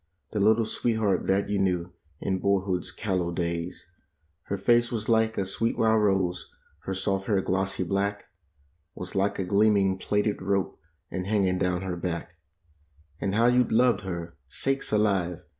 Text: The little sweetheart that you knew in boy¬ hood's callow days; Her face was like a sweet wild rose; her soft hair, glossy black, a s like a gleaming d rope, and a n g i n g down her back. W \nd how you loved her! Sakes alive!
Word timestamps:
The 0.31 0.39
little 0.39 0.65
sweetheart 0.65 1.27
that 1.27 1.47
you 1.47 1.59
knew 1.59 1.93
in 2.19 2.41
boy¬ 2.41 2.65
hood's 2.65 2.91
callow 2.91 3.31
days; 3.31 3.85
Her 4.45 4.57
face 4.57 4.91
was 4.91 5.07
like 5.07 5.37
a 5.37 5.45
sweet 5.45 5.77
wild 5.77 6.01
rose; 6.01 6.49
her 6.85 6.93
soft 6.95 7.27
hair, 7.27 7.39
glossy 7.39 7.83
black, 7.83 8.25
a 8.99 9.01
s 9.03 9.13
like 9.13 9.37
a 9.37 9.43
gleaming 9.43 9.99
d 9.99 10.31
rope, 10.39 10.79
and 11.11 11.27
a 11.27 11.29
n 11.29 11.43
g 11.43 11.49
i 11.49 11.53
n 11.53 11.59
g 11.59 11.63
down 11.63 11.83
her 11.83 11.95
back. 11.95 12.31
W 13.21 13.29
\nd 13.29 13.35
how 13.35 13.45
you 13.45 13.63
loved 13.65 14.01
her! 14.01 14.35
Sakes 14.47 14.91
alive! 14.91 15.43